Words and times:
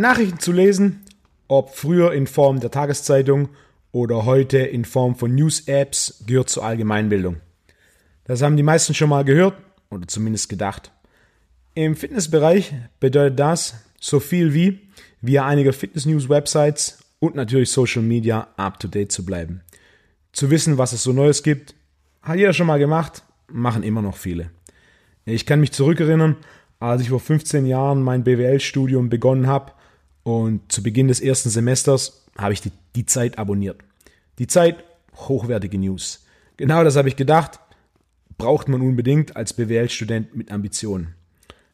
Nachrichten 0.00 0.38
zu 0.38 0.52
lesen, 0.52 1.04
ob 1.48 1.74
früher 1.74 2.12
in 2.12 2.26
Form 2.26 2.60
der 2.60 2.70
Tageszeitung 2.70 3.48
oder 3.90 4.24
heute 4.26 4.58
in 4.58 4.84
Form 4.84 5.16
von 5.16 5.34
News-Apps, 5.34 6.24
gehört 6.26 6.50
zur 6.50 6.64
Allgemeinbildung. 6.64 7.36
Das 8.24 8.42
haben 8.42 8.56
die 8.56 8.62
meisten 8.62 8.94
schon 8.94 9.08
mal 9.08 9.24
gehört 9.24 9.56
oder 9.90 10.06
zumindest 10.06 10.48
gedacht. 10.48 10.92
Im 11.74 11.96
Fitnessbereich 11.96 12.74
bedeutet 13.00 13.38
das 13.38 13.74
so 14.00 14.20
viel 14.20 14.52
wie 14.52 14.80
via 15.20 15.46
einiger 15.46 15.72
Fitness-News-Websites 15.72 16.98
und 17.18 17.34
natürlich 17.34 17.70
Social 17.70 18.02
Media 18.02 18.48
up-to-date 18.56 19.10
zu 19.10 19.24
bleiben. 19.24 19.62
Zu 20.32 20.50
wissen, 20.50 20.78
was 20.78 20.92
es 20.92 21.02
so 21.02 21.12
Neues 21.12 21.42
gibt, 21.42 21.74
hat 22.22 22.36
jeder 22.36 22.52
schon 22.52 22.66
mal 22.66 22.78
gemacht, 22.78 23.22
machen 23.48 23.82
immer 23.82 24.02
noch 24.02 24.16
viele. 24.16 24.50
Ich 25.24 25.46
kann 25.46 25.60
mich 25.60 25.72
zurückerinnern, 25.72 26.36
als 26.78 27.02
ich 27.02 27.08
vor 27.08 27.20
15 27.20 27.66
Jahren 27.66 28.02
mein 28.02 28.24
BWL-Studium 28.24 29.08
begonnen 29.08 29.46
habe 29.46 29.72
und 30.28 30.70
zu 30.70 30.82
Beginn 30.82 31.08
des 31.08 31.20
ersten 31.20 31.48
Semesters 31.48 32.26
habe 32.36 32.52
ich 32.52 32.60
die, 32.60 32.72
die 32.94 33.06
Zeit 33.06 33.38
abonniert. 33.38 33.78
Die 34.38 34.46
Zeit, 34.46 34.84
hochwertige 35.16 35.78
News. 35.78 36.26
Genau 36.58 36.84
das 36.84 36.96
habe 36.96 37.08
ich 37.08 37.16
gedacht, 37.16 37.58
braucht 38.36 38.68
man 38.68 38.82
unbedingt 38.82 39.36
als 39.36 39.54
BWL-Student 39.54 40.36
mit 40.36 40.52
Ambitionen. 40.52 41.14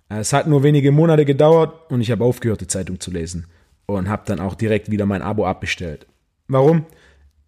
Es 0.08 0.32
hat 0.32 0.46
nur 0.46 0.62
wenige 0.62 0.92
Monate 0.92 1.24
gedauert 1.24 1.90
und 1.90 2.00
ich 2.00 2.12
habe 2.12 2.22
aufgehört, 2.22 2.60
die 2.60 2.68
Zeitung 2.68 3.00
zu 3.00 3.10
lesen 3.10 3.46
und 3.86 4.08
habe 4.08 4.22
dann 4.26 4.38
auch 4.38 4.54
direkt 4.54 4.88
wieder 4.88 5.04
mein 5.04 5.22
Abo 5.22 5.44
abbestellt. 5.46 6.06
Warum? 6.46 6.86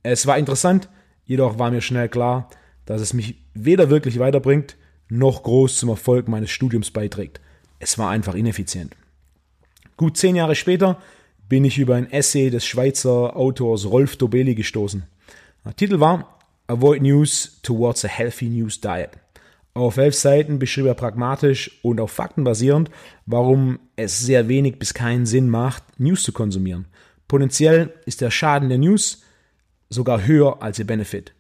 Es 0.03 0.27
war 0.27 0.39
interessant, 0.39 0.89
jedoch 1.25 1.57
war 1.57 1.71
mir 1.71 1.83
schnell 1.83 2.09
klar, 2.09 2.51
dass 2.85 3.01
es 3.01 3.13
mich 3.13 3.45
weder 3.55 3.91
wirklich 3.91 4.19
weiterbringt, 4.19 4.77
noch 5.09 5.45
groß 5.45 5.79
zum 5.79 5.89
Erfolg 5.89 6.27
meines 6.27 6.51
Studiums 6.51 6.91
beiträgt. 6.91 7.41
Es 7.79 7.97
war 7.97 8.11
einfach 8.11 8.35
ineffizient. 8.35 8.97
Gut 9.97 10.19
zehn 10.19 10.37
Jahre 10.37 10.55
später 10.55 11.01
bin 11.49 11.65
ich 11.65 11.79
über 11.79 11.95
ein 11.95 12.11
Essay 12.11 12.51
des 12.51 12.67
Schweizer 12.67 13.35
Autors 13.35 13.87
Rolf 13.87 14.17
Dobeli 14.17 14.55
gestoßen. 14.55 15.05
Der 15.65 15.75
Titel 15.75 16.01
war 16.01 16.39
Avoid 16.67 17.01
News 17.01 17.61
Towards 17.63 18.05
a 18.05 18.09
Healthy 18.09 18.51
News 18.51 18.81
Diet. 18.81 19.11
Auf 19.73 19.97
elf 19.97 20.15
Seiten 20.15 20.59
beschrieb 20.59 20.87
er 20.87 20.95
pragmatisch 20.95 21.81
und 21.83 22.01
auf 22.01 22.11
Fakten 22.11 22.45
basierend, 22.45 22.91
warum 23.25 23.79
es 23.97 24.21
sehr 24.21 24.49
wenig 24.49 24.79
bis 24.79 24.93
keinen 24.93 25.25
Sinn 25.25 25.49
macht, 25.49 25.83
News 25.99 26.23
zu 26.23 26.33
konsumieren. 26.33 26.87
Potenziell 27.29 27.95
ist 28.05 28.21
der 28.21 28.31
Schaden 28.31 28.69
der 28.69 28.79
News 28.79 29.23
sogar 29.89 30.27
höher 30.27 30.63
als 30.63 30.79
ihr 30.79 30.87
Benefit. 30.87 31.36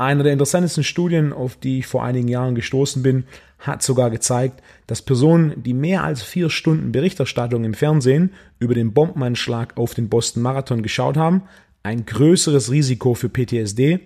Einer 0.00 0.22
der 0.22 0.32
interessantesten 0.32 0.82
Studien, 0.82 1.34
auf 1.34 1.56
die 1.56 1.80
ich 1.80 1.86
vor 1.86 2.02
einigen 2.02 2.26
Jahren 2.26 2.54
gestoßen 2.54 3.02
bin, 3.02 3.24
hat 3.58 3.82
sogar 3.82 4.08
gezeigt, 4.08 4.62
dass 4.86 5.02
Personen, 5.02 5.62
die 5.62 5.74
mehr 5.74 6.04
als 6.04 6.22
vier 6.22 6.48
Stunden 6.48 6.90
Berichterstattung 6.90 7.64
im 7.64 7.74
Fernsehen 7.74 8.32
über 8.58 8.72
den 8.72 8.94
Bombenanschlag 8.94 9.76
auf 9.76 9.92
den 9.92 10.08
Boston 10.08 10.42
Marathon 10.42 10.82
geschaut 10.82 11.18
haben, 11.18 11.42
ein 11.82 12.06
größeres 12.06 12.70
Risiko 12.70 13.12
für 13.12 13.28
PTSD, 13.28 14.00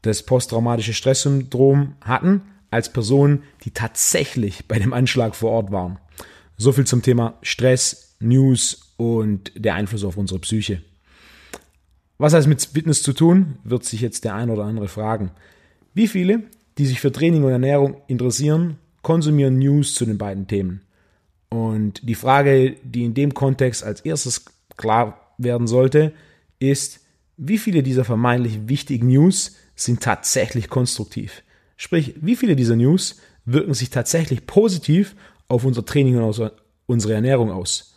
das 0.00 0.22
posttraumatische 0.22 0.94
Stresssyndrom 0.94 1.96
hatten, 2.00 2.40
als 2.70 2.90
Personen, 2.90 3.42
die 3.64 3.72
tatsächlich 3.72 4.66
bei 4.66 4.78
dem 4.78 4.94
Anschlag 4.94 5.36
vor 5.36 5.50
Ort 5.50 5.72
waren. 5.72 5.98
So 6.56 6.72
viel 6.72 6.86
zum 6.86 7.02
Thema 7.02 7.34
Stress, 7.42 8.16
News 8.18 8.94
und 8.96 9.52
der 9.56 9.74
Einfluss 9.74 10.04
auf 10.04 10.16
unsere 10.16 10.40
Psyche. 10.40 10.80
Was 12.20 12.34
hat 12.34 12.40
es 12.40 12.46
mit 12.46 12.60
Fitness 12.60 13.02
zu 13.02 13.14
tun, 13.14 13.56
wird 13.64 13.82
sich 13.82 14.02
jetzt 14.02 14.24
der 14.24 14.34
ein 14.34 14.50
oder 14.50 14.64
andere 14.64 14.88
fragen. 14.88 15.30
Wie 15.94 16.06
viele, 16.06 16.42
die 16.76 16.84
sich 16.84 17.00
für 17.00 17.10
Training 17.10 17.44
und 17.44 17.50
Ernährung 17.50 17.96
interessieren, 18.08 18.76
konsumieren 19.00 19.58
News 19.58 19.94
zu 19.94 20.04
den 20.04 20.18
beiden 20.18 20.46
Themen? 20.46 20.82
Und 21.48 22.06
die 22.06 22.14
Frage, 22.14 22.76
die 22.84 23.04
in 23.04 23.14
dem 23.14 23.32
Kontext 23.32 23.82
als 23.82 24.02
erstes 24.02 24.44
klar 24.76 25.34
werden 25.38 25.66
sollte, 25.66 26.12
ist, 26.58 27.00
wie 27.38 27.56
viele 27.56 27.82
dieser 27.82 28.04
vermeintlich 28.04 28.68
wichtigen 28.68 29.06
News 29.06 29.56
sind 29.74 30.02
tatsächlich 30.02 30.68
konstruktiv. 30.68 31.42
Sprich, 31.78 32.16
wie 32.20 32.36
viele 32.36 32.54
dieser 32.54 32.76
News 32.76 33.18
wirken 33.46 33.72
sich 33.72 33.88
tatsächlich 33.88 34.46
positiv 34.46 35.16
auf 35.48 35.64
unser 35.64 35.86
Training 35.86 36.18
und 36.18 36.52
unsere 36.84 37.14
Ernährung 37.14 37.50
aus. 37.50 37.96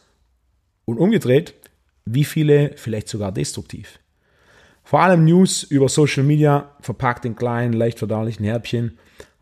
Und 0.85 0.97
umgedreht, 0.97 1.55
wie 2.05 2.23
viele 2.23 2.71
vielleicht 2.77 3.09
sogar 3.09 3.33
destruktiv. 3.33 3.99
Vor 4.83 5.01
allem 5.01 5.23
News 5.25 5.63
über 5.63 5.89
Social 5.89 6.23
Media, 6.23 6.75
verpackt 6.81 7.25
in 7.25 7.35
kleinen, 7.35 7.73
leicht 7.73 7.99
verdaulichen 7.99 8.45
Häppchen, 8.45 8.97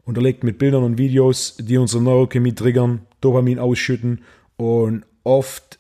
unterlegt 0.06 0.44
mit 0.44 0.58
Bildern 0.58 0.84
und 0.84 0.98
Videos, 0.98 1.58
die 1.58 1.78
unsere 1.78 2.04
Neurochemie 2.04 2.54
triggern, 2.54 3.02
Dopamin 3.22 3.60
ausschütten 3.60 4.22
und 4.58 5.04
oft 5.24 5.80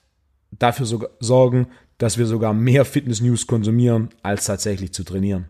dafür 0.51 1.09
sorgen, 1.19 1.67
dass 1.97 2.17
wir 2.17 2.25
sogar 2.25 2.53
mehr 2.53 2.85
Fitness-News 2.85 3.45
konsumieren, 3.45 4.09
als 4.23 4.45
tatsächlich 4.45 4.93
zu 4.93 5.03
trainieren. 5.03 5.45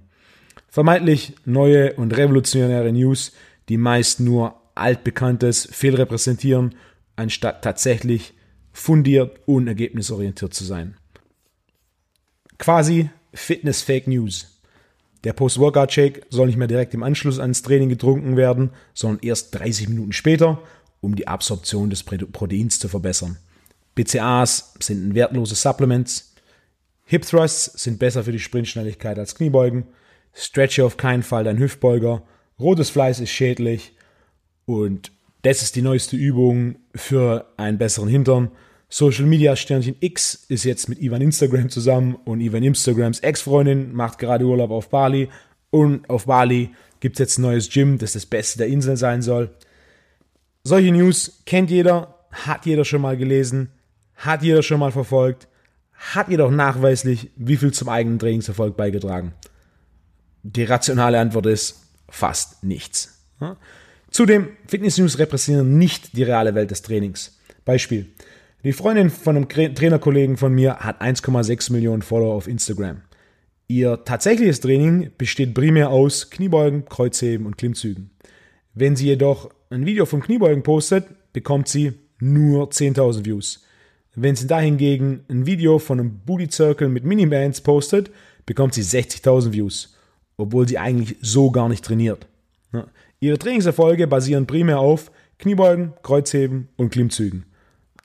Vermeintlich 0.68 1.34
neue 1.46 1.94
und 1.94 2.16
revolutionäre 2.16 2.92
News, 2.92 3.32
die 3.70 3.78
meist 3.78 4.20
nur 4.20 4.56
altbekanntes 4.76 5.68
fehlrepräsentieren, 5.72 6.76
anstatt 7.16 7.64
tatsächlich 7.64 8.34
fundiert 8.74 9.40
und 9.46 9.68
ergebnisorientiert 9.68 10.54
zu 10.54 10.64
sein. 10.64 10.96
Quasi 12.58 13.10
Fitness 13.34 13.82
Fake 13.82 14.08
News. 14.08 14.60
Der 15.24 15.34
Post-Workout-Shake 15.34 16.26
soll 16.30 16.48
nicht 16.48 16.58
mehr 16.58 16.68
direkt 16.68 16.94
im 16.94 17.04
Anschluss 17.04 17.40
ans 17.40 17.62
Training 17.62 17.90
getrunken 17.90 18.38
werden, 18.38 18.72
sondern 18.94 19.24
erst 19.24 19.54
30 19.56 19.90
Minuten 19.90 20.14
später, 20.14 20.62
um 21.00 21.16
die 21.16 21.28
Absorption 21.28 21.90
des 21.90 22.04
Proteins 22.04 22.80
zu 22.80 22.88
verbessern. 22.88 23.38
BCAAs 23.96 24.74
sind 24.80 25.14
wertlose 25.14 25.56
Supplements. 25.56 26.34
Hip 27.06 27.26
Thrusts 27.26 27.66
sind 27.84 28.00
besser 28.00 28.24
für 28.24 28.32
die 28.32 28.40
Sprintschnelligkeit 28.40 29.20
als 29.20 29.36
Kniebeugen. 29.36 29.86
Stretche 30.34 30.86
auf 30.86 30.98
keinen 30.98 31.24
Fall 31.24 31.44
dein 31.44 31.60
Hüftbeuger. 31.60 32.24
Rotes 32.60 32.90
Fleisch 32.90 33.20
ist 33.20 33.32
schädlich. 33.32 33.94
Und 34.66 35.12
das 35.42 35.62
ist 35.62 35.76
die 35.76 35.82
neueste 35.82 36.16
Übung 36.16 36.78
für 36.96 37.52
einen 37.58 37.78
besseren 37.78 38.08
Hintern. 38.08 38.52
Social 38.94 39.26
Media 39.26 39.56
Sternchen 39.56 39.96
X 40.02 40.46
ist 40.50 40.66
jetzt 40.66 40.90
mit 40.90 41.02
Ivan 41.02 41.22
Instagram 41.22 41.70
zusammen 41.70 42.16
und 42.26 42.42
Ivan 42.42 42.62
Instagrams 42.62 43.22
Ex-Freundin 43.22 43.94
macht 43.94 44.20
gerade 44.20 44.44
Urlaub 44.44 44.70
auf 44.70 44.90
Bali. 44.90 45.30
Und 45.70 46.10
auf 46.10 46.26
Bali 46.26 46.72
gibt 47.00 47.16
es 47.16 47.20
jetzt 47.20 47.38
ein 47.38 47.44
neues 47.44 47.70
Gym, 47.70 47.98
das 47.98 48.14
das 48.14 48.26
Beste 48.26 48.58
der 48.58 48.68
Insel 48.68 48.98
sein 48.98 49.22
soll. 49.22 49.50
Solche 50.66 50.92
News 50.92 51.42
kennt 51.46 51.72
jeder, 51.72 52.16
hat 52.32 52.66
jeder 52.66 52.84
schon 52.84 53.02
mal 53.02 53.16
gelesen, 53.16 53.70
hat 54.18 54.44
jeder 54.44 54.62
schon 54.62 54.82
mal 54.82 54.92
verfolgt, 54.92 55.48
hat 55.94 56.28
jedoch 56.28 56.52
nachweislich 56.52 57.32
wie 57.38 57.56
viel 57.56 57.72
zum 57.72 57.88
eigenen 57.88 58.20
Trainingserfolg 58.20 58.76
beigetragen. 58.76 59.32
Die 60.44 60.66
rationale 60.66 61.18
Antwort 61.18 61.46
ist 61.46 61.82
fast 62.10 62.62
nichts. 62.66 63.22
Zudem, 64.10 64.50
Fitness 64.68 64.98
News 64.98 65.18
repräsentieren 65.18 65.78
nicht 65.78 66.18
die 66.18 66.24
reale 66.24 66.54
Welt 66.56 66.72
des 66.72 66.82
Trainings. 66.82 67.38
Beispiel. 67.64 68.08
Die 68.64 68.74
Freundin 68.74 69.10
von 69.10 69.36
einem 69.36 69.50
Trainerkollegen 69.50 70.38
von 70.38 70.54
mir 70.54 70.78
hat 70.78 71.02
1,6 71.02 71.72
Millionen 71.72 72.02
Follower 72.02 72.36
auf 72.36 72.48
Instagram. 72.48 73.02
Ihr 73.68 74.04
tatsächliches 74.04 74.60
Training 74.60 75.12
besteht 75.18 75.54
primär 75.54 75.90
aus 75.90 76.30
Kniebeugen, 76.30 76.86
Kreuzheben 76.86 77.46
und 77.46 77.58
Klimmzügen. 77.58 78.12
Wenn 78.74 78.96
sie 78.96 79.08
jedoch 79.08 79.50
ein 79.70 79.86
Video 79.86 80.06
vom 80.06 80.22
Kniebeugen 80.22 80.64
postet, 80.64 81.06
bekommt 81.34 81.68
sie 81.68 81.94
nur 82.20 82.70
10.000 82.70 83.26
Views. 83.26 83.66
Wenn 84.14 84.36
sie 84.36 84.48
dahingegen 84.48 85.22
ein 85.30 85.46
Video 85.46 85.80
von 85.80 86.00
einem 86.00 86.20
Booty 86.20 86.50
Circle 86.52 86.90
mit 86.90 87.04
Minibands 87.04 87.62
postet, 87.62 88.12
bekommt 88.46 88.74
sie 88.74 88.84
60.000 88.84 89.54
Views 89.54 89.96
obwohl 90.42 90.68
sie 90.68 90.78
eigentlich 90.78 91.18
so 91.22 91.52
gar 91.52 91.70
nicht 91.70 91.86
trainiert. 91.86 92.28
Ihre 93.20 93.38
Trainingserfolge 93.38 94.08
basieren 94.08 94.48
primär 94.48 94.80
auf 94.80 95.12
Kniebeugen, 95.38 95.94
Kreuzheben 96.02 96.68
und 96.78 96.90
Klimmzügen. 96.92 97.46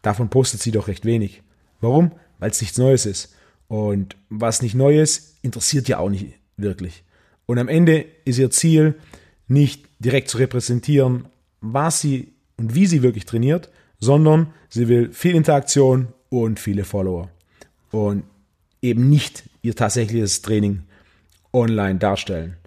Davon 0.07 0.31
postet 0.31 0.63
sie 0.63 0.71
doch 0.71 0.87
recht 0.87 1.05
wenig. 1.05 1.43
Warum? 1.81 2.13
Weil 2.39 2.53
es 2.53 2.61
nichts 2.61 2.79
Neues 2.79 3.07
ist. 3.07 3.35
Und 3.67 4.15
was 4.31 4.63
nicht 4.63 4.77
Neues, 4.77 5.35
interessiert 5.43 5.89
ja 5.89 5.99
auch 5.99 6.09
nicht 6.09 6.27
wirklich. 6.57 7.03
Und 7.47 7.59
am 7.59 7.67
Ende 7.67 8.07
ist 8.25 8.39
ihr 8.39 8.53
Ziel 8.53 8.95
nicht 9.49 9.85
direkt 9.99 10.29
zu 10.29 10.39
repräsentieren, 10.39 11.25
was 11.61 12.03
sie 12.03 12.35
und 12.57 12.77
wie 12.77 12.87
sie 12.87 13.03
wirklich 13.03 13.27
trainiert, 13.27 13.69
sondern 13.99 14.53
sie 14.69 14.87
will 14.87 15.13
viel 15.13 15.35
Interaktion 15.35 16.07
und 16.29 16.61
viele 16.61 16.85
Follower. 16.85 17.29
Und 17.91 18.23
eben 18.83 19.11
nicht 19.11 19.43
ihr 19.63 19.75
tatsächliches 19.75 20.41
Training 20.41 20.85
online 21.53 21.99
darstellen. 21.99 22.59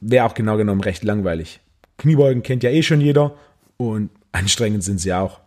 Wäre 0.00 0.24
auch 0.24 0.34
genau 0.34 0.56
genommen 0.56 0.82
recht 0.82 1.02
langweilig. 1.02 1.58
Kniebeugen 1.98 2.44
kennt 2.44 2.62
ja 2.62 2.70
eh 2.70 2.84
schon 2.84 3.00
jeder 3.00 3.36
und 3.76 4.10
anstrengend 4.30 4.84
sind 4.84 5.00
sie 5.00 5.12
auch. 5.12 5.40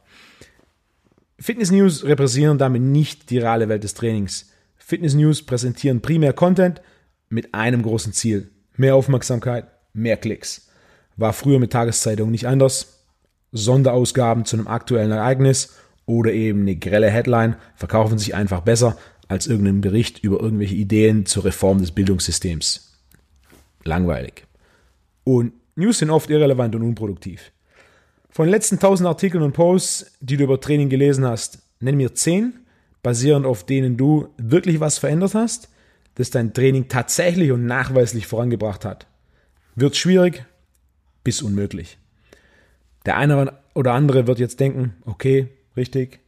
Fitness 1.40 1.72
News 1.72 2.04
repräsentieren 2.04 2.58
damit 2.58 2.82
nicht 2.82 3.30
die 3.30 3.40
reale 3.40 3.70
Welt 3.70 3.84
des 3.84 3.94
Trainings. 3.94 4.52
Fitness 4.78 5.14
News 5.14 5.42
präsentieren 5.44 6.02
primär 6.02 6.34
Content 6.34 6.82
mit 7.30 7.54
einem 7.54 7.82
großen 7.82 8.14
Ziel. 8.14 8.52
Mehr 8.76 8.96
Aufmerksamkeit, 8.96 9.66
mehr 9.94 10.18
Klicks. 10.18 10.70
War 11.16 11.34
früher 11.34 11.60
mit 11.60 11.72
Tageszeitungen 11.72 12.32
nicht 12.32 12.48
anders. 12.48 13.06
Sonderausgaben 13.52 14.46
zu 14.46 14.56
einem 14.56 14.68
aktuellen 14.68 15.12
Ereignis 15.12 15.78
oder 16.06 16.34
eben 16.34 16.62
eine 16.62 16.76
grelle 16.76 17.10
Headline 17.10 17.56
verkaufen 17.76 18.18
sich 18.18 18.36
einfach 18.36 18.62
besser 18.62 18.98
als 19.28 19.48
irgendein 19.48 19.82
Bericht 19.82 20.24
über 20.24 20.40
irgendwelche 20.40 20.76
Ideen 20.76 21.26
zur 21.26 21.46
Reform 21.46 21.80
des 21.80 21.92
Bildungssystems. 21.92 23.00
Langweilig. 23.84 24.46
Und 25.24 25.54
News 25.76 26.00
sind 26.00 26.10
oft 26.10 26.30
irrelevant 26.30 26.76
und 26.76 26.84
unproduktiv. 26.84 27.52
Von 28.34 28.48
den 28.48 28.52
letzten 28.52 28.76
1000 28.78 29.08
Artikeln 29.08 29.44
und 29.44 29.54
Posts, 29.54 30.18
die 30.20 30.38
du 30.38 30.46
über 30.46 30.60
Training 30.60 30.90
gelesen 30.90 31.24
hast, 31.24 31.60
nenn 31.80 31.98
mir 31.98 32.16
10, 32.16 32.62
basierend 33.04 33.46
auf 33.46 33.64
denen 33.64 33.96
du 33.96 34.30
wirklich 34.38 34.80
was 34.80 34.98
verändert 34.98 35.36
hast, 35.36 35.70
das 36.16 36.32
dein 36.32 36.52
Training 36.52 36.88
tatsächlich 36.88 37.52
und 37.52 37.68
nachweislich 37.68 38.26
vorangebracht 38.26 38.86
hat. 38.86 39.06
Wird 39.76 39.96
schwierig 39.96 40.48
bis 41.24 41.44
unmöglich. 41.44 42.00
Der 43.06 43.18
eine 43.18 43.60
oder 43.76 43.94
andere 43.94 44.26
wird 44.26 44.40
jetzt 44.40 44.60
denken, 44.60 44.96
okay, 45.06 45.50
richtig. 45.78 46.20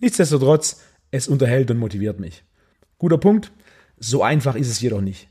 Nichtsdestotrotz, 0.00 0.82
es 1.12 1.28
unterhält 1.28 1.70
und 1.70 1.78
motiviert 1.78 2.20
mich. 2.20 2.44
Guter 2.98 3.16
Punkt. 3.16 3.52
So 3.98 4.22
einfach 4.22 4.54
ist 4.54 4.68
es 4.68 4.82
jedoch 4.82 5.00
nicht. 5.00 5.28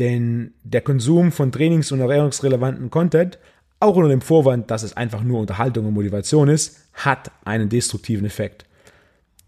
Denn 0.00 0.54
der 0.64 0.80
Konsum 0.80 1.30
von 1.30 1.52
trainings- 1.52 1.92
und 1.92 2.00
ernährungsrelevanten 2.00 2.90
Content, 2.90 3.38
auch 3.82 3.96
unter 3.96 4.08
dem 4.08 4.20
Vorwand, 4.20 4.70
dass 4.70 4.82
es 4.82 4.96
einfach 4.96 5.22
nur 5.22 5.40
Unterhaltung 5.40 5.86
und 5.86 5.94
Motivation 5.94 6.48
ist, 6.48 6.78
hat 6.94 7.30
einen 7.44 7.68
destruktiven 7.68 8.24
Effekt. 8.24 8.64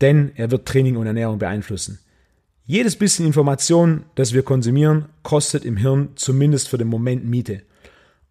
Denn 0.00 0.32
er 0.36 0.50
wird 0.50 0.66
Training 0.66 0.96
und 0.96 1.06
Ernährung 1.06 1.38
beeinflussen. 1.38 2.00
Jedes 2.66 2.96
bisschen 2.96 3.26
Information, 3.26 4.04
das 4.14 4.32
wir 4.32 4.42
konsumieren, 4.42 5.06
kostet 5.22 5.64
im 5.64 5.76
Hirn 5.76 6.10
zumindest 6.16 6.68
für 6.68 6.78
den 6.78 6.88
Moment 6.88 7.24
Miete. 7.24 7.62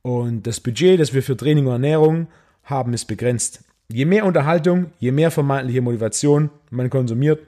Und 0.02 0.48
das 0.48 0.60
Budget, 0.60 1.00
das 1.00 1.14
wir 1.14 1.24
für 1.24 1.38
Training 1.38 1.68
und 1.68 1.74
Ernährung 1.74 2.28
haben, 2.64 2.94
ist 2.94 3.06
begrenzt. 3.06 3.64
Je 3.90 4.06
mehr 4.06 4.26
Unterhaltung, 4.26 4.88
je 5.00 5.12
mehr 5.12 5.32
vermeintliche 5.32 5.82
Motivation 5.82 6.50
man 6.72 6.90
konsumiert, 6.90 7.40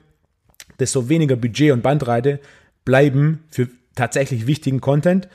desto 0.78 1.08
weniger 1.08 1.36
Budget 1.36 1.72
und 1.72 1.82
Bandbreite 1.82 2.40
bleiben 2.84 3.44
für 3.50 3.68
tatsächlich 3.94 4.46
wichtigen 4.46 4.80
Content, 4.80 5.28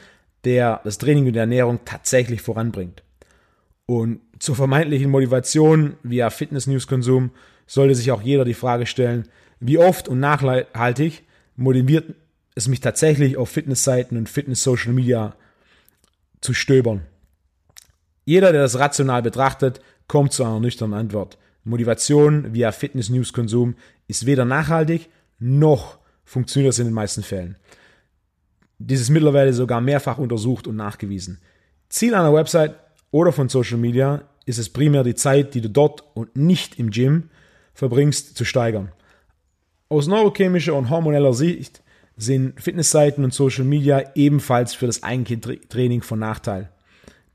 der 0.46 0.82
das 0.84 0.98
Training 0.98 1.28
und 1.28 1.34
die 1.34 1.40
Ernährung 1.40 1.80
tatsächlich 1.86 2.42
voranbringt. 2.42 3.04
Und 3.92 4.22
zur 4.40 4.56
vermeintlichen 4.56 5.12
Motivation 5.12 5.98
via 6.02 6.30
Fitness-News-Konsum 6.30 7.32
sollte 7.68 7.94
sich 7.94 8.10
auch 8.14 8.22
jeder 8.22 8.46
die 8.46 8.54
Frage 8.54 8.86
stellen, 8.86 9.28
wie 9.60 9.78
oft 9.78 10.08
und 10.08 10.22
nachhaltig 10.22 11.24
motiviert 11.58 12.16
es 12.56 12.70
mich 12.70 12.80
tatsächlich 12.80 13.36
auf 13.36 13.50
Fitnessseiten 13.50 14.18
und 14.18 14.30
Fitness-Social 14.30 14.94
Media 14.94 15.36
zu 16.40 16.54
stöbern. 16.54 17.02
Jeder, 18.24 18.54
der 18.54 18.62
das 18.62 18.80
rational 18.80 19.24
betrachtet, 19.24 19.82
kommt 20.08 20.32
zu 20.32 20.46
einer 20.46 20.62
nüchternen 20.62 20.98
Antwort. 20.98 21.38
Motivation 21.66 22.54
via 22.54 22.72
Fitness-News-Konsum 22.72 23.76
ist 24.08 24.26
weder 24.26 24.46
nachhaltig 24.46 25.10
noch 25.38 25.98
funktioniert 26.24 26.72
es 26.72 26.80
in 26.80 26.86
den 26.86 26.94
meisten 26.94 27.24
Fällen. 27.24 27.58
Dies 28.80 29.02
ist 29.02 29.10
mittlerweile 29.10 29.52
sogar 29.52 29.82
mehrfach 29.82 30.18
untersucht 30.18 30.66
und 30.66 30.78
nachgewiesen. 30.78 31.42
Ziel 31.90 32.16
einer 32.16 32.34
Website 32.34 32.76
oder 33.12 33.32
von 33.32 33.50
Social 33.50 33.78
Media 33.78 34.24
ist 34.46 34.58
es 34.58 34.70
primär 34.70 35.04
die 35.04 35.16
Zeit, 35.16 35.54
die 35.54 35.62
du 35.62 35.70
dort 35.70 36.04
und 36.16 36.36
nicht 36.36 36.80
im 36.80 36.90
Gym 36.90 37.30
verbringst, 37.74 38.36
zu 38.36 38.46
steigern. 38.46 38.92
Aus 39.90 40.08
neurochemischer 40.08 40.74
und 40.74 40.90
hormoneller 40.90 41.34
Sicht 41.34 41.82
sind 42.18 42.60
Fitnessseiten 42.62 43.24
und 43.24 43.34
Social 43.34 43.66
Media 43.66 44.04
ebenfalls 44.16 44.74
für 44.74 44.88
das 44.88 45.04
eigentliche 45.04 45.60
Training 45.68 46.02
von 46.02 46.20
Nachteil. 46.20 46.70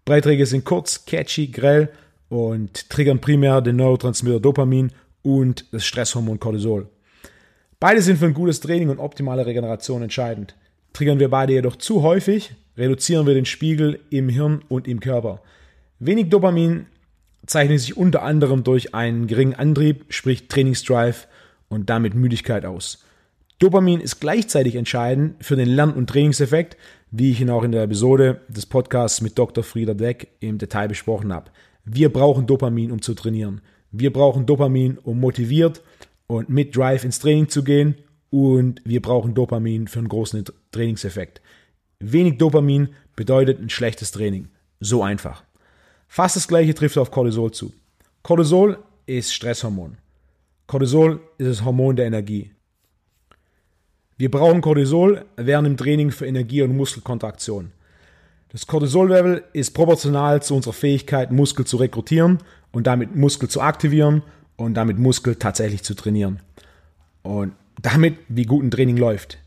Beiträge 0.05 0.47
sind 0.47 0.65
kurz, 0.65 1.05
catchy, 1.05 1.49
grell 1.49 1.91
und 2.29 2.89
triggern 2.89 3.21
primär 3.21 3.61
den 3.61 3.77
Neurotransmitter 3.77 4.41
Dopamin 4.41 4.93
und 5.23 5.67
das 5.73 5.85
Stresshormon 5.85 6.39
Cortisol. 6.39 6.89
Beide 7.79 8.01
sind 8.01 8.19
für 8.19 8.27
ein 8.27 8.35
gutes 8.35 8.61
Training 8.61 8.89
und 8.89 9.01
optimale 9.01 9.45
Regeneration 9.45 10.03
entscheidend. 10.03 10.55
Triggern 10.93 11.19
wir 11.19 11.29
beide 11.29 11.53
jedoch 11.53 11.77
zu 11.77 12.03
häufig, 12.03 12.55
reduzieren 12.79 13.27
wir 13.27 13.35
den 13.35 13.45
Spiegel 13.45 14.01
im 14.11 14.29
Hirn 14.29 14.63
und 14.69 14.89
im 14.89 15.01
Körper. 15.01 15.43
Wenig 15.99 16.29
Dopamin 16.29 16.87
zeichnet 17.47 17.81
sich 17.81 17.97
unter 17.97 18.23
anderem 18.23 18.65
durch 18.65 18.95
einen 18.95 19.27
geringen 19.27 19.55
Antrieb, 19.55 20.07
sprich 20.11 20.49
Trainingsdrive 20.49 21.27
und 21.69 21.89
damit 21.89 22.15
Müdigkeit 22.15 22.67
aus. 22.67 23.05
Dopamin 23.59 24.01
ist 24.01 24.21
gleichzeitig 24.21 24.75
entscheidend 24.75 25.43
für 25.43 25.57
den 25.57 25.69
Lern- 25.69 25.95
und 25.95 26.11
Trainingseffekt, 26.11 26.77
wie 27.11 27.31
ich 27.31 27.41
ihn 27.41 27.49
auch 27.49 27.63
in 27.63 27.73
der 27.73 27.85
Episode 27.85 28.43
des 28.49 28.67
Podcasts 28.67 29.23
mit 29.23 29.39
Dr. 29.39 29.65
Frieder 29.65 29.95
Deck 29.95 30.29
im 30.41 30.59
Detail 30.59 30.89
besprochen 30.89 31.33
habe. 31.33 31.51
Wir 31.87 32.13
brauchen 32.13 32.47
Dopamin, 32.47 32.91
um 32.91 33.01
zu 33.01 33.15
trainieren. 33.15 33.63
Wir 33.93 34.13
brauchen 34.13 34.45
Dopamin, 34.45 34.99
um 34.99 35.19
motiviert 35.21 35.81
und 36.27 36.51
mit 36.51 36.77
Drive 36.77 37.05
ins 37.05 37.21
Training 37.21 37.49
zu 37.49 37.65
gehen. 37.65 37.95
Und 38.29 38.83
wir 38.85 39.01
brauchen 39.01 39.33
Dopamin 39.33 39.89
für 39.89 40.01
einen 40.01 40.09
großen 40.09 40.45
Trainingseffekt. 40.73 41.41
Wenig 42.01 42.37
Dopamin 42.37 42.91
bedeutet 43.15 43.59
ein 43.61 43.71
schlechtes 43.71 44.11
Training. 44.11 44.49
So 44.81 45.03
einfach. 45.03 45.46
Fast 46.09 46.37
das 46.37 46.49
gleiche 46.49 46.75
trifft 46.75 46.99
auf 46.99 47.11
Cortisol 47.11 47.51
zu. 47.53 47.73
Cortisol 48.23 48.79
ist 49.07 49.33
Stresshormon. 49.33 49.99
Cortisol 50.67 51.21
ist 51.39 51.49
das 51.49 51.65
Hormon 51.65 51.97
der 51.97 52.07
Energie. 52.07 52.51
Wir 54.19 54.31
brauchen 54.31 54.63
Cortisol 54.63 55.25
während 55.37 55.67
dem 55.67 55.77
Training 55.77 56.11
für 56.11 56.27
Energie 56.27 56.63
und 56.63 56.77
Muskelkontraktion. 56.77 57.73
Das 58.49 58.67
Cortisol-Level 58.67 59.45
ist 59.53 59.73
proportional 59.73 60.43
zu 60.43 60.55
unserer 60.55 60.73
Fähigkeit, 60.73 61.31
Muskel 61.31 61.67
zu 61.67 61.77
rekrutieren 61.77 62.39
und 62.73 62.87
damit 62.87 63.15
Muskel 63.15 63.49
zu 63.49 63.61
aktivieren 63.61 64.23
und 64.57 64.75
damit 64.75 64.99
Muskel 64.99 65.37
tatsächlich 65.37 65.83
zu 65.83 65.95
trainieren. 65.95 66.41
Und 67.23 67.53
damit, 67.83 68.17
wie 68.29 68.45
gut 68.45 68.65
ein 68.65 68.71
Training 68.71 68.97
läuft. 68.97 69.39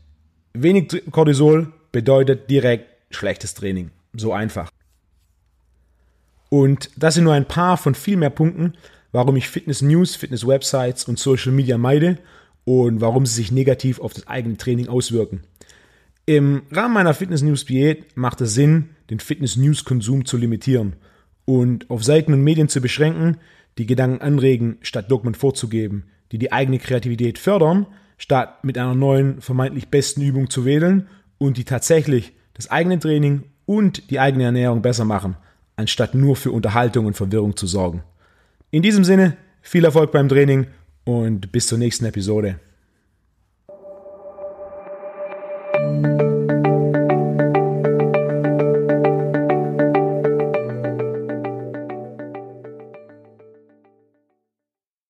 Wenig 0.52 1.02
Cortisol 1.10 1.72
bedeutet 1.90 2.48
direkt 2.48 2.86
schlechtes 3.10 3.54
Training. 3.54 3.90
So 4.12 4.32
einfach. 4.32 4.70
Und 6.50 6.90
das 6.96 7.14
sind 7.14 7.24
nur 7.24 7.32
ein 7.32 7.48
paar 7.48 7.78
von 7.78 7.94
viel 7.94 8.18
mehr 8.18 8.30
Punkten, 8.30 8.74
warum 9.12 9.36
ich 9.36 9.48
Fitness 9.48 9.80
News, 9.80 10.16
Fitness 10.16 10.46
Websites 10.46 11.04
und 11.04 11.18
Social 11.18 11.52
Media 11.52 11.78
meide 11.78 12.18
und 12.64 13.00
warum 13.00 13.24
sie 13.24 13.36
sich 13.36 13.50
negativ 13.50 14.00
auf 14.00 14.12
das 14.12 14.26
eigene 14.28 14.56
Training 14.56 14.88
auswirken. 14.88 15.42
Im 16.26 16.62
Rahmen 16.70 16.94
meiner 16.94 17.14
Fitness 17.14 17.42
News 17.42 17.64
Diät 17.64 18.16
macht 18.16 18.40
es 18.40 18.54
Sinn, 18.54 18.90
den 19.08 19.20
Fitness 19.20 19.56
News 19.56 19.84
Konsum 19.84 20.24
zu 20.24 20.36
limitieren 20.36 20.96
und 21.44 21.88
auf 21.90 22.04
Seiten 22.04 22.32
und 22.32 22.42
Medien 22.42 22.68
zu 22.68 22.80
beschränken, 22.80 23.38
die 23.78 23.86
Gedanken 23.86 24.20
anregen, 24.20 24.78
statt 24.82 25.10
Dogmen 25.10 25.34
vorzugeben, 25.34 26.04
die 26.32 26.38
die 26.38 26.52
eigene 26.52 26.78
Kreativität 26.78 27.38
fördern, 27.38 27.86
statt 28.18 28.64
mit 28.64 28.76
einer 28.76 28.94
neuen, 28.94 29.40
vermeintlich 29.40 29.88
besten 29.88 30.22
Übung 30.22 30.50
zu 30.50 30.64
wählen 30.64 31.08
und 31.38 31.56
die 31.56 31.64
tatsächlich 31.64 32.32
das 32.54 32.70
eigene 32.70 32.98
Training 32.98 33.44
und 33.66 34.10
die 34.10 34.20
eigene 34.20 34.44
Ernährung 34.44 34.82
besser 34.82 35.04
machen, 35.04 35.36
anstatt 35.80 36.14
nur 36.14 36.36
für 36.36 36.52
Unterhaltung 36.52 37.06
und 37.06 37.16
Verwirrung 37.16 37.56
zu 37.56 37.66
sorgen. 37.66 38.02
In 38.70 38.82
diesem 38.82 39.02
Sinne, 39.02 39.36
viel 39.62 39.84
Erfolg 39.84 40.12
beim 40.12 40.28
Training 40.28 40.66
und 41.04 41.50
bis 41.50 41.66
zur 41.66 41.78
nächsten 41.78 42.04
Episode. 42.04 42.60